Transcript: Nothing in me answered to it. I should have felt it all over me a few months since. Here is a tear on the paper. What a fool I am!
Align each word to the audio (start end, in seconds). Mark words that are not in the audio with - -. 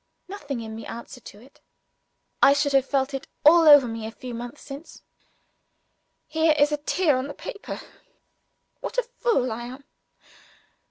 Nothing 0.27 0.61
in 0.61 0.75
me 0.75 0.83
answered 0.87 1.25
to 1.25 1.39
it. 1.39 1.61
I 2.41 2.53
should 2.53 2.71
have 2.73 2.87
felt 2.87 3.13
it 3.13 3.27
all 3.45 3.67
over 3.67 3.87
me 3.87 4.07
a 4.07 4.11
few 4.11 4.33
months 4.33 4.61
since. 4.63 5.03
Here 6.25 6.55
is 6.57 6.71
a 6.71 6.77
tear 6.77 7.15
on 7.17 7.27
the 7.27 7.35
paper. 7.35 7.79
What 8.79 8.97
a 8.97 9.03
fool 9.03 9.51
I 9.51 9.65
am! 9.65 9.83